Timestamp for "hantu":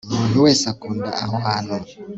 1.45-1.75